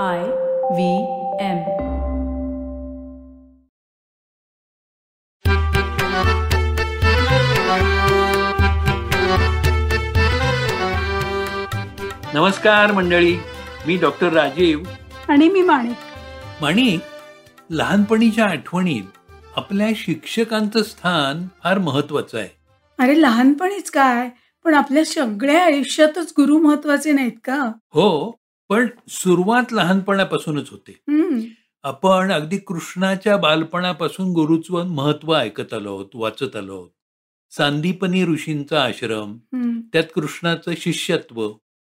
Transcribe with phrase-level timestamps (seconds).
[0.00, 1.02] I V
[1.40, 1.58] M.
[12.34, 13.36] नमस्कार मंडळी
[13.86, 14.80] मी doctor Rajiv.
[15.28, 15.96] आणि मी माणिक.
[16.60, 17.00] माणिक
[17.70, 19.02] लहानपणीच्या आठवणीत
[19.56, 22.48] आपल्या शिक्षकांचं स्थान फार महत्वाचं आहे.
[22.98, 24.28] अरे लहानपणीच काय?
[24.64, 27.72] पण आपल्या सगळ्या आयुष्यातच गुरु महत्त्वाचे नाहीत का?
[27.90, 28.41] हो
[28.72, 30.92] पण सुरुवात लहानपणापासूनच होते.
[31.82, 36.90] आपण अगदी कृष्णाच्या बालपणापासून गुरुचं महत्त्व ऐकत आलो आहोत वाचत आलो आहोत.
[37.50, 39.38] सांदीपनी ऋषींचा आश्रम
[39.92, 41.52] त्यात कृष्णाचं शिष्यत्व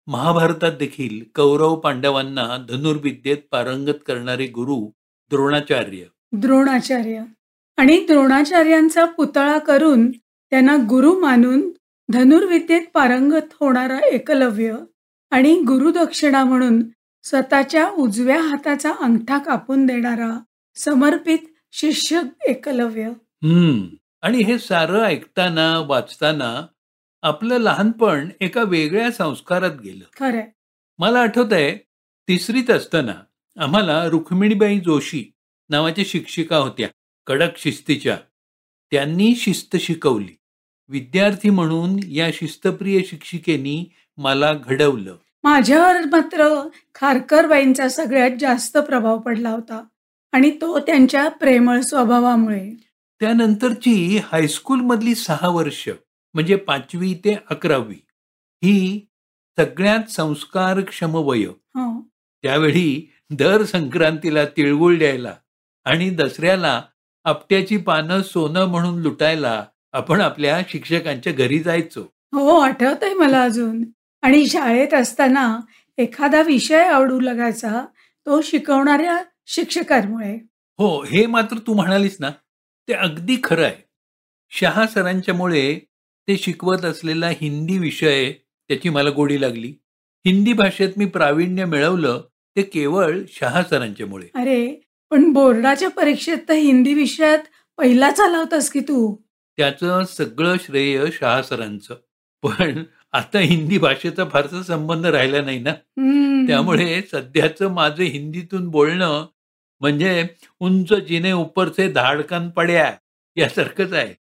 [0.07, 4.87] महाभारतात देखील कौरव पांडवांना धनुर्विद्येत पारंगत करणारे गुरु
[5.31, 6.05] द्रोणाचार्य.
[6.33, 7.23] द्रोणाचार्य.
[7.77, 11.71] आणि द्रोणाचार्यांचा पुतळा करून त्यांना गुरु मानून
[12.13, 14.77] धनुर्विद्येत पारंगत होणारा एकलव्य
[15.35, 16.83] आणि गुरुदक्षिणा म्हणून
[17.23, 20.41] स्वतःच्या उजव्या हाताचा अंगठा कापून देणारा
[20.75, 21.39] समर्पित
[21.73, 23.03] शिष्य एकलव्य.
[23.43, 23.83] हम्म.
[24.23, 26.67] आणि हे सारं ऐकताना वाचताना
[27.23, 30.05] आपलं लहानपण एका वेगळ्या संस्कारात गेलं.
[30.21, 30.47] खरंय
[30.99, 31.77] मला आठवत आहे
[32.29, 33.15] तिसरीत असताना
[33.59, 35.25] आम्हाला रुक्मिणीबाई जोशी
[35.69, 36.89] नावाच्या शिक्षिका होत्या
[37.27, 38.19] कडक शिस्तीच्या.
[38.91, 40.37] त्यांनी शिस्त शिकवली.
[40.89, 45.17] विद्यार्थी म्हणून या शिस्तप्रिय शिक्षिकेनी मला घडवलं.
[45.45, 49.85] माझ्यावर मात्र खारकरबाईंचा सगळ्यात जास्त प्रभाव पडला होता
[50.33, 52.71] आणि तो त्यांच्या प्रेमळ स्वभावामुळे.
[53.21, 55.89] त्यानंतरची हायस्कूलमधली सहा वर्ष
[56.35, 58.05] म्हणजे पाचवी ते अकरावी
[58.65, 59.07] ही
[59.59, 61.45] सगळ्यात संस्कारक्षम वय.
[61.45, 62.01] हो.
[62.43, 65.35] त्यावेळी दर संक्रांतीला तिळगुळ द्यायला
[65.85, 66.83] आणि दसऱ्याला
[67.25, 72.03] आपट्याची पानं सोनं म्हणून लुटायला आपण आपल्या शिक्षकांच्या घरी जायचो.
[72.33, 73.85] हो आठवतंय मला अजून.
[74.25, 75.61] आणि शाळेत असताना
[75.99, 77.87] एखादा विषय आवडू लागायचा
[78.27, 80.35] तो शिकवणाऱ्या शिक्षकांमुळे.
[80.79, 82.31] हो हे मात्र तू म्हणालीस ना
[82.89, 83.83] ते अगदी खरं आहे.
[84.51, 85.79] शहा सरांच्यामुळे
[86.29, 89.69] ते शिकवत असलेला हिंदी विषय त्याची मला गोडी लागली.
[90.27, 92.23] हिंदी भाषेत मी प्रावीण्य मिळवलं
[92.57, 94.27] ते केवळ शहा सरांच्यामुळे.
[94.35, 94.81] अरे
[95.11, 97.39] पण बोर्डाच्या परीक्षेत तर हिंदी विषयात
[97.79, 99.17] पहिलाच आला होतास की तू?
[99.57, 101.95] त्याचं सगळं श्रेय शहा सरांचं.
[102.43, 102.83] पण
[103.15, 105.73] आता हिंदी भाषेचा फारसा संबंध राहिला नाही ना.
[106.47, 109.27] त्यामुळे सध्याचं माझं हिंदीतून बोलणं
[109.81, 110.27] म्हणजे
[110.61, 112.93] उंच जिने उपरचे धाडकन पड्या
[113.37, 114.15] यासारखंच आहे.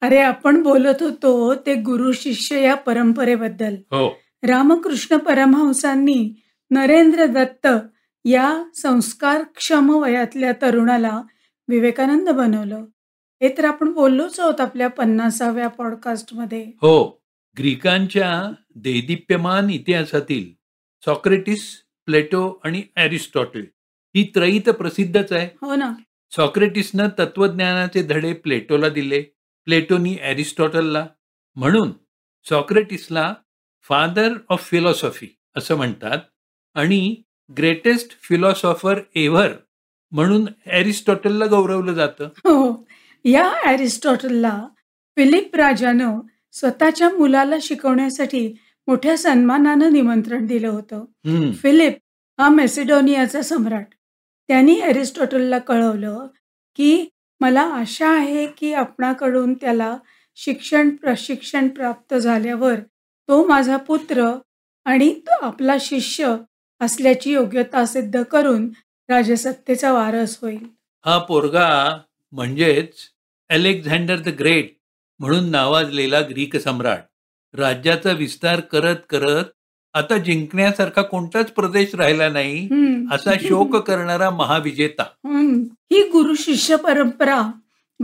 [0.00, 3.74] अरे आपण बोलत होतो ते गुरु शिष्य या परंपरेबद्दल.
[3.74, 4.20] हो.
[4.42, 7.66] रामकृष्ण परमहंसांनी नरेंद्र दत्त
[8.24, 11.22] या संस्कारक्षम वयातल्या तरुणाला
[11.68, 12.84] विवेकानंद बनवलं.
[13.44, 16.62] हे तर आपण बोललोच आहोत आपल्या पन्नासाव्या पॉडकास्टमध्ये.
[16.82, 17.20] हो
[17.56, 18.30] ग्रीकांच्या
[18.84, 20.52] दैदिप्यमान इतिहासातील
[21.02, 21.64] सॉक्रेटिस
[22.08, 23.64] प्लेटो आणि ॲरिस्टॉटल
[24.14, 25.46] ही त्रयी तर प्रसिद्धच आहे.
[25.62, 25.92] हो ना.
[26.32, 29.20] सॉक्रेटिसनं तत्वज्ञानाचे धडे प्लेटोला दिले
[29.66, 31.06] प्लेटोनी ॲरिस्टॉटलला
[31.56, 31.92] म्हणून
[32.46, 33.32] सॉक्रेटिसला
[33.90, 36.18] फादर ऑफ फिलॉसॉफी असं म्हणतात
[36.76, 37.14] आणि
[37.50, 39.52] ग्रेटेस्ट फिलॉसॉफर एव्हर
[40.12, 42.24] म्हणून ॲरिस्टॉटलला गौरवलं जातं.
[42.24, 42.83] हो.
[43.24, 44.58] या ॲरिस्टॉटलला
[45.16, 46.18] फिलिप राजानं
[46.52, 48.46] स्वतःच्या मुलाला शिकवण्यासाठी
[48.88, 51.04] मोठ्या सन्मानानं निमंत्रण दिलं होतं.
[51.52, 51.96] फिलिप
[52.38, 53.86] हा मेसिडोनियाचा सम्राट.
[54.48, 56.26] त्यांनी अरिस्टॉटलला कळवलं
[56.78, 57.06] की
[57.40, 59.96] मला आशा आहे की आपणाकडून त्याला
[60.38, 62.78] शिक्षण प्रशिक्षण प्राप्त झाल्यावर
[63.28, 64.30] तो माझा पुत्र
[64.86, 66.34] आणि तो आपला शिष्य
[66.80, 68.68] असल्याची योग्यता सिद्ध करून
[69.08, 70.64] राजसत्तेचा वारस होईल.
[71.04, 71.68] हा पोरगा
[72.32, 72.94] म्हणजेच
[73.54, 74.74] अलेक्झांडर द ग्रेट
[75.18, 76.98] म्हणून नावाजलेला ग्रीक सम्राट.
[77.54, 79.44] राज्याचा विस्तार करत करत
[79.94, 82.68] आता जिंकण्यासारखा कोणताच प्रदेश राहिला नाही.
[83.10, 85.02] असा शोक करणारा महाविजेता.
[85.92, 87.50] ही गुरु शिष्य परंपरा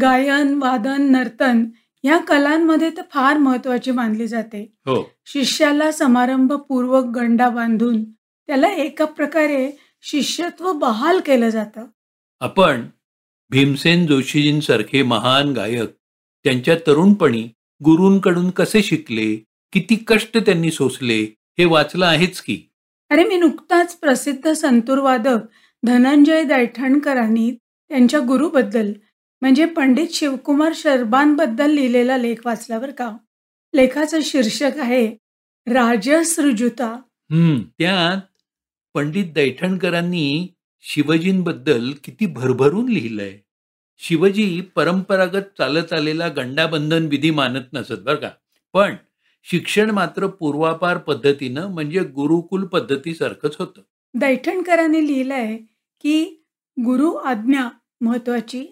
[0.00, 1.64] गायन वादन नर्तन
[2.04, 4.72] या कलांमध्ये तर फार महत्वाची मानली जाते.
[4.86, 5.10] हो.
[5.26, 8.04] शिष्याला समारंभपूर्वक गंडा बांधून
[8.46, 9.70] त्याला एका प्रकारे
[10.02, 11.84] शिष्यत्व बहाल केलं जातं.
[12.40, 12.86] आपण
[13.50, 15.90] भीमसेन जोशीजींसारखे महान गायक
[16.44, 17.42] त्यांच्या तरुणपणी
[17.84, 19.34] गुरूंकडून कसे शिकले
[19.72, 21.22] किती कष्ट त्यांनी सोसले
[21.58, 22.62] हे वाचलं आहेच की.
[23.10, 25.38] अरे मी नुकताच प्रसिद्ध संतूरवादक
[25.82, 27.50] धनंजय दैठणकरांनी
[27.88, 28.92] त्यांच्या गुरुबद्दल
[29.40, 33.16] म्हणजे पंडित शिवकुमार शर्बांबद्दल लिहिलेला लेख वाचला बरं का.
[33.74, 35.06] लेखाचं शीर्षक आहे
[35.66, 36.88] राजसृजुता.
[37.30, 38.20] हम्म त्यात
[38.94, 40.46] पंडित दैठणकरांनी
[40.82, 43.38] शिवजींबद्दल किती भरभरून लिहिलंय.
[43.98, 48.30] शिवजी परंपरागत चालत आलेला गंडाबंधन विधी मानत नसत बरं का.
[48.72, 48.94] पण
[49.44, 53.82] शिक्षण मात्र पूर्वापार पद्धतीनं म्हणजे गुरुकुल पद्धतीसारखंच होतं.
[54.14, 55.56] दैठणकरांनी लिहिलंय
[56.02, 56.44] की
[56.84, 57.68] गुरु आज्ञा
[58.00, 58.66] महत्वाची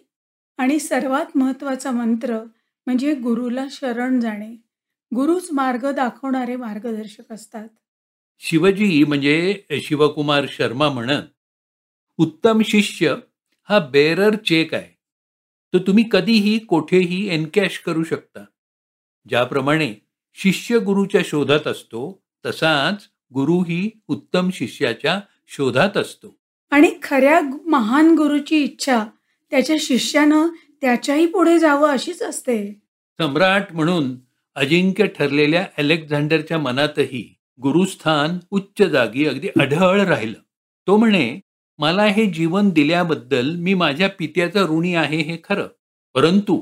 [0.58, 2.38] आणि सर्वात महत्त्वाचा मंत्र
[2.87, 4.50] म्हणजे गुरुला शरण जाणे.
[5.14, 7.69] गुरुच मार्ग दाखवणारे मार्गदर्शक असतात.
[8.38, 11.22] शिवजी म्हणजे शिवकुमार शर्मा म्हणत
[12.19, 13.15] उत्तम शिष्य
[13.69, 14.99] हा बेरर चेक आहे.
[15.73, 18.44] तो तुम्ही कधीही कोठेही एनकॅश करू शकता.
[19.29, 19.94] ज्याप्रमाणे
[20.35, 26.38] शिष्य गुरुच्या शोधात असतो तसाच गुरुही उत्तम शिष्याच्या शोधात असतो.
[26.70, 29.05] आणि खऱ्या महान गुरुची इच्छा
[29.50, 30.49] त्याच्या शिष्यानं
[30.81, 32.81] त्याच्याही पुढे जावं अशीच असते.
[33.20, 34.17] सम्राट म्हणून
[34.55, 40.38] अजिंक्य ठरलेल्या अलेक्झांडरच्या मनातही गुरुस्थान उच्च जागी अगदी अढळ राहिलं.
[40.87, 41.41] तो म्हणे
[41.79, 45.67] मला हे जीवन दिल्याबद्दल मी माझ्या पित्याचा ऋणी आहे हे खरं.
[46.15, 46.57] परंतु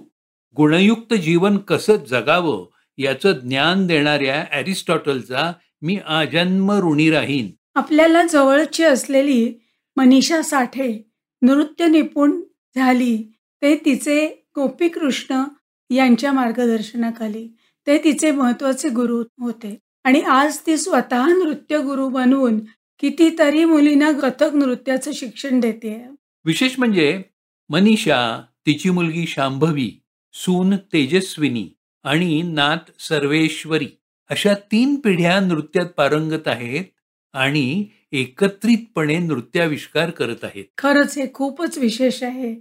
[0.57, 2.67] गुणयुक्त जीवन कसं जगावं
[2.99, 5.53] याचं ज्ञान देणाऱ्या ॲरिस्टॉटलचा
[5.83, 7.51] मी आजन्म ऋणी राहीन.
[7.75, 9.55] आपल्याला जवळची असलेली
[9.97, 11.11] मनीषा साठे
[11.43, 12.41] नृत्य निपुण
[12.77, 13.33] झाली
[13.63, 14.27] ते तिचे
[14.57, 15.43] गोपीकृष्ण
[15.91, 19.79] यांच्या मार्गदर्शनाखाली ते तिचे महत्त्वाचे गुरु होते.
[20.05, 22.61] आणि आज ती स्वतः नृत्य गुरु बनवून
[22.99, 26.07] कितीतरी मुलींना कथक नृत्याचं शिक्षण देते.
[26.45, 27.23] विशेष म्हणजे
[27.69, 30.01] मनीषा तिची मुलगी शांभवी
[30.33, 31.69] सून तेजस्विनी
[32.05, 33.89] आणि नात सर्वेश्वरी
[34.31, 36.85] अशा तीन पिढ्या नृत्यात पारंगत आहेत
[37.33, 40.65] आणि एकत्रितपणे नृत्याविष्कार करत आहेत.
[40.79, 42.55] खरंच हे खूपच विशेष आहे.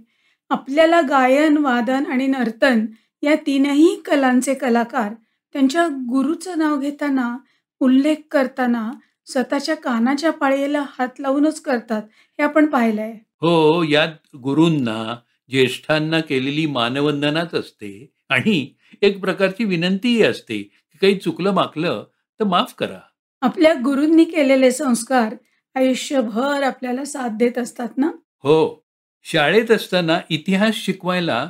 [0.50, 2.86] आपल्याला गायन वादन आणि नर्तन
[3.22, 5.14] या तीनही कलांचे कलाकार
[5.52, 7.38] त्यांच्या गुरुचं नाव घेताना
[7.80, 8.90] उल्लेख करताना
[9.26, 12.02] स्वतःच्या कानाच्या पाळीला हात लावूनच करतात
[12.38, 13.12] हे आपण पाहिलंय.
[13.40, 15.16] हो यात गुरूंना
[15.50, 22.04] ज्येष्ठांना केलेली मानवंदनाच असते आणि एक प्रकारची विनंतीही असते की काही चुकलं माकलं
[22.40, 22.98] तर माफ करा.
[23.42, 25.34] आपल्या गुरूंनी केलेले संस्कार
[25.76, 28.10] आयुष्यभर आपल्याला साथ देत असतात ना?
[28.44, 28.84] हो
[29.26, 31.48] शाळेत असताना इतिहास शिकवायला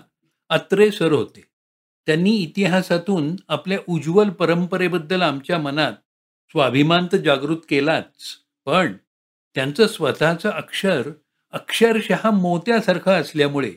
[0.50, 1.40] अत्रे सर होते.
[2.06, 5.93] त्यांनी इतिहासातून आपल्या उज्ज्वल परंपरेबद्दल आमच्या मनात
[6.50, 8.26] स्वाभिमान तर जागृत केलाच
[8.66, 8.93] पण
[9.54, 11.10] त्यांचं स्वतःचं अक्षर
[11.52, 13.72] अक्षरशः मोत्यासारखं असल्यामुळे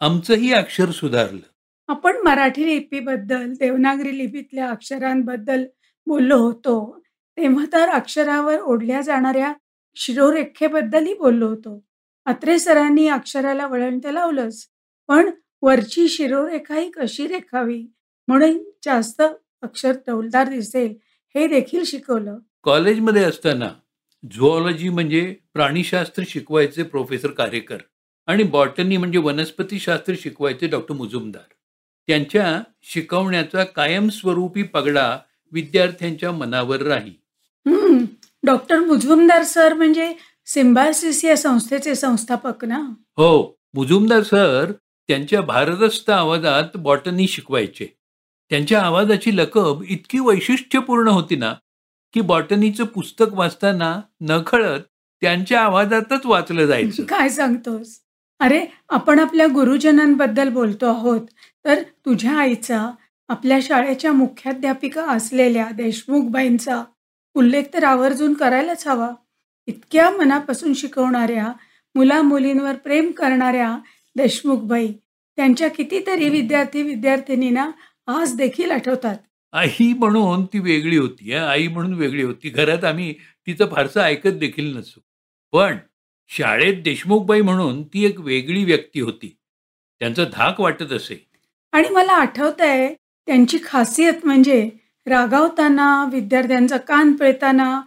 [0.00, 1.46] आमचंही अक्षर सुधारलं.
[1.88, 5.64] आपण मराठी लिपीबद्दल देवनागरी लिपीतल्या अक्षरांबद्दल
[6.06, 7.02] बोललो होतो.
[7.36, 9.52] तेव्हा तर अक्षरावर ओढल्या जाणाऱ्या
[9.96, 11.84] शिरोरेखेबद्दलही बोललो होतो.
[12.24, 14.66] अत्रे सरांनी अक्षराला वळण तर लावलंच
[15.08, 15.30] पण
[15.62, 17.86] वरची शिरोरेखाही कशी रेखावी?
[18.28, 19.22] म्हणून जास्त
[19.62, 20.94] अक्षर टौलदार दिसेल.
[21.34, 22.36] हे देखील शिकवलं.
[22.62, 23.68] कॉलेजमध्ये असताना
[24.34, 27.78] झुऑलॉजी म्हणजे प्राणीशास्त्र शिकवायचे प्रोफेसर कार्यकर
[28.26, 31.52] आणि बॉटनी म्हणजे वनस्पतीशास्त्र शिकवायचे डॉक्टर मुजुमदार.
[32.06, 35.18] त्यांच्या शिकवण्याचा कायमस्वरूपी पगडा
[35.52, 37.12] विद्यार्थ्यांच्या मनावर राही.
[38.42, 40.12] डॉक्टर मुजुमदार सर म्हणजे
[40.46, 42.78] सिम्बायसिस या संस्थेचे संस्थापक ना?
[43.16, 44.72] हो मुजुमदार सर
[45.08, 47.86] त्यांच्या भारदस्त आवाजात बॉटनी शिकवायचे.
[48.50, 51.54] त्यांच्या आवाजाची लकब इतकी वैशिष्ट्यपूर्ण होती ना
[52.14, 54.80] की बॉटनीचं पुस्तक वाचताना नकळत
[55.22, 57.04] त्यांच्या आवाजातच वाचलं जायचं.
[57.08, 58.00] काय सांगतोस?
[58.40, 61.20] अरे आपण आपल्या गुरुजनांबद्दल बोलतो आहोत
[61.64, 62.90] तर तुझ्या आईचा
[63.28, 66.82] आपल्या शाळेच्या मुख्याध्यापिका असलेल्या देशमुखबाईंचा
[67.34, 69.10] उल्लेख तर आवर्जून करायलाच हवा.
[69.66, 71.52] इतक्या मनापासून शिकवणाऱ्या
[71.94, 73.78] मुला मुलींवर प्रेम करणाऱ्या
[74.16, 74.92] देशमुखबाई
[75.36, 77.70] त्यांच्या कितीतरी विद्यार्थी विद्यार्थिनींना
[78.06, 79.16] आज देखील आठवतात.
[79.52, 81.32] आई म्हणून ती वेगळी होती.
[81.32, 82.48] आई म्हणून वेगळी होती.
[82.48, 83.14] घरात आम्ही
[83.46, 85.00] तिचं फारसं ऐकत देखील नसू.
[85.52, 85.76] पण
[86.28, 89.36] शाळेत देशमुखबाई म्हणून ती एक वेगळी व्यक्ती होती.
[90.00, 91.30] त्यांचं धाक वाटत असे.
[91.72, 92.94] आणि मला आठवत आहे
[93.26, 94.70] त्यांची खासियत म्हणजे
[95.06, 97.80] रागावताना विद्यार्थ्यांचा कान पिळताना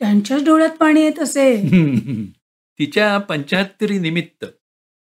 [0.00, 1.56] त्यांच्याच डोळ्यात पाणी येत असे.
[2.78, 4.44] तिच्या पंचाहत्तरी निमित्त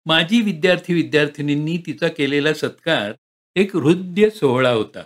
[0.07, 3.13] माजी विद्यार्थी विद्यार्थिनींनी तिचा केलेला सत्कार
[3.59, 5.03] एक हृदय सोहळा होता.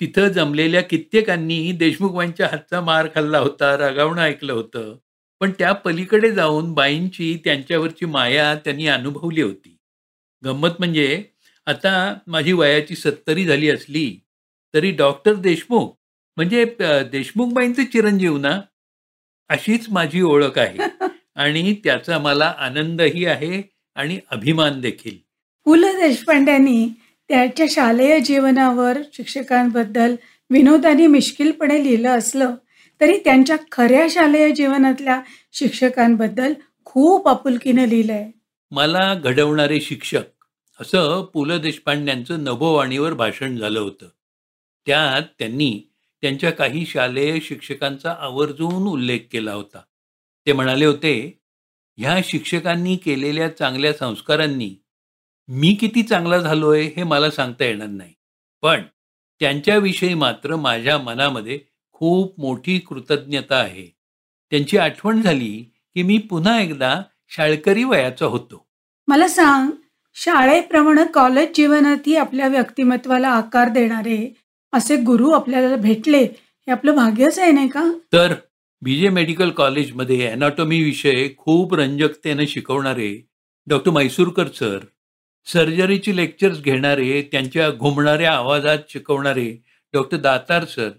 [0.00, 4.94] तिथं जमलेल्या कित्येकांनी देशमुखबाईंच्या हातचा मार खाल्ला होता रागावणं ऐकलं होतं.
[5.40, 9.76] पण त्या पलीकडे जाऊन बाईंची त्यांच्यावरची माया त्यांनी अनुभवली होती.
[10.42, 11.22] गंमत म्हणजे
[11.66, 11.92] आता
[12.26, 14.06] माझी वयाची सत्तरी झाली असली
[14.74, 15.88] तरी डॉक्टर देशमुख
[16.36, 18.60] म्हणजे अ, देशमुखबाईंचे चिरंजीव ना?
[19.50, 20.78] अशीच माझी ओळख आहे.
[21.36, 23.62] आणि त्याचा मला आनंदही आहे
[23.96, 25.16] आणि अभिमान देखील.
[25.66, 26.86] पु ल देशपांड्यांनी
[27.34, 30.14] त्याच्या शालेय जीवनावर शिक्षकांबद्दल
[30.50, 32.54] विनोदाने मिश्किलपणे लिहिलं असलं
[33.00, 35.20] तरी त्यांच्या खऱ्या शालेय जीवनातल्या
[35.52, 36.52] शिक्षकांबद्दल
[36.84, 38.30] खूप आपुलकीनं लिहिलंय.
[38.70, 40.44] मला घडवणारे शिक्षक
[40.80, 44.06] असं पु ल देशपांड्यांचं नभोवाणीवर भाषण झालं होतं.
[44.86, 45.90] त्यात त्यांनी
[46.22, 49.80] त्यांच्या काही शालेय शिक्षकांचा आवर्जून उल्लेख केला होता.
[50.46, 51.40] ते म्हणाले होते
[51.96, 54.74] ह्या शिक्षकांनी केलेल्या चांगल्या संस्कारांनी
[55.48, 58.12] मी किती चांगला झालोय हे मला सांगता येणार नाही.
[58.62, 58.82] पण
[59.40, 61.58] त्यांच्याविषयी मात्र माझ्या मनामध्ये
[61.92, 63.86] खूप मोठी कृतज्ञता आहे.
[64.52, 65.52] त्यांची आठवण झाली
[65.96, 68.66] की मी पुन्हा एकदा शाळकरी वयाचा होतो.
[69.08, 69.70] मला सांग
[70.16, 74.18] शाळेप्रमाणे कॉलेज जीवनातही आपल्या व्यक्तिमत्वाला आकार देणारे
[74.72, 77.82] असे गुरु आपल्याला भेटले हे आपलं भाग्यच आहे नाही का?
[78.12, 78.34] तर
[78.82, 83.10] बीजे मेडिकल कॉलेजमध्ये अॅनाटॉमी विषय खूप रंजकतेने शिकवणारे
[83.66, 84.78] डॉक्टर मैसूरकर सर
[85.46, 90.90] सर्जरीची लेक्चर्स घेणारे त्यांच्या घुमणाऱ्या आवाजात शिकवणारे डॉक्टर दातार सर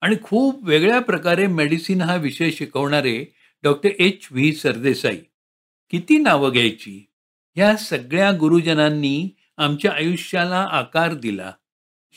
[0.00, 5.18] आणि खूप वेगळ्या प्रकारे मेडिसिन हा विषय शिकवणारे डॉक्टर एच व्ही सरदेसाई.
[5.90, 7.10] किती नावं घ्यायची?
[7.54, 11.52] ह्या सगळ्या गुरुजनांनी आमच्या आयुष्याला आकार दिला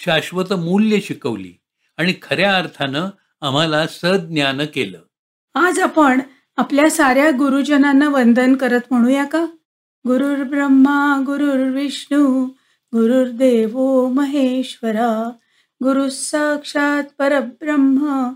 [0.05, 1.53] शाश्वत मूल्य शिकवली
[1.97, 3.09] आणि खऱ्या अर्थानं
[3.41, 5.01] आम्हाला सज्ञान केलं.
[5.55, 6.21] आज आपण
[6.57, 9.45] आपल्या साऱ्या गुरुजनांना वंदन करत म्हणूया का?
[10.09, 12.45] गुरुर् ब्रह्मा गुरुर्विष्णू
[12.93, 15.31] गुरुर्देवो महेश्वरा
[15.83, 18.29] गुरु साक्षात परब्रह्म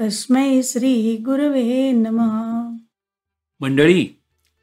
[0.00, 2.70] तस्मै श्री गुरवे नमः.
[3.60, 4.08] मंडळी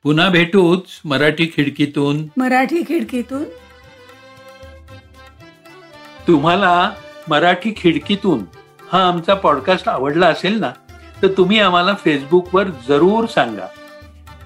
[0.04, 2.28] पुन्हा भेटूच मराठी खिडकीतून.
[2.38, 3.44] मराठी खिडकीतून?
[6.28, 6.92] तुम्हाला
[7.30, 8.40] मराठी खिडकीतून
[8.92, 10.72] हा आमचा पॉडकास्ट आवडला असेल ना
[11.22, 13.68] तर तुम्ही आम्हाला फेसबुकवर जरूर सांगा.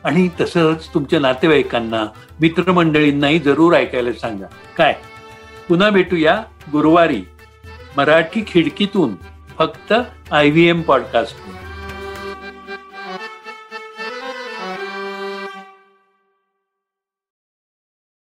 [0.07, 2.05] आणि तसंच तुमच्या नातेवाईकांना
[2.41, 4.45] मित्रमंडळींनाही जरूर ऐकायला सांगा.
[4.77, 4.95] काय?
[5.69, 7.21] पुन्हा भेटूया गुरुवारी
[7.97, 9.15] मराठी खिडकीतून
[9.57, 9.93] फक्त
[10.31, 11.35] आय व्ही एम पॉडकास्ट